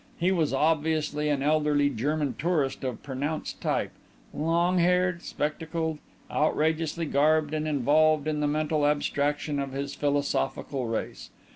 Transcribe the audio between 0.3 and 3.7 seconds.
was obviously an elderly German tourist of pronounced